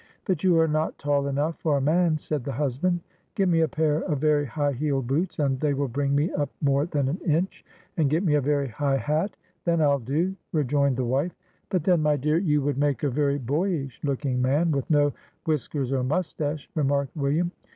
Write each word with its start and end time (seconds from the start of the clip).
"But 0.25 0.43
you 0.43 0.57
are 0.59 0.67
not 0.67 0.97
tall 0.97 1.27
enough 1.27 1.59
for 1.59 1.77
a 1.77 1.81
man," 1.81 2.17
said 2.17 2.43
the 2.43 2.51
husband." 2.53 3.01
Get 3.35 3.47
me 3.49 3.59
a 3.61 3.67
pair 3.67 3.99
of 4.01 4.17
very 4.17 4.47
high 4.47 4.71
heeled 4.71 5.05
boots, 5.05 5.37
and 5.37 5.59
they 5.59 5.75
will 5.75 5.87
bring 5.89 6.15
me 6.15 6.31
up 6.31 6.49
more 6.59 6.87
than 6.87 7.07
an 7.07 7.17
inch, 7.19 7.63
and 7.97 8.09
get 8.09 8.23
me 8.23 8.33
a 8.33 8.41
very 8.41 8.67
high 8.69 8.97
hat, 8.97 9.37
then 9.63 9.79
I'll 9.79 9.99
do," 9.99 10.35
rejoined 10.53 10.97
the 10.97 11.05
wife. 11.05 11.35
"But 11.69 11.83
then, 11.83 12.01
my 12.01 12.17
dear, 12.17 12.39
you 12.39 12.63
would 12.63 12.79
make 12.79 13.03
a 13.03 13.11
very 13.11 13.37
boyish 13.37 13.99
looking 14.03 14.41
man, 14.41 14.71
with 14.71 14.89
no 14.89 15.13
whiskers 15.45 15.91
or 15.91 16.03
moustache," 16.03 16.67
remarked 16.73 17.15
William. 17.15 17.51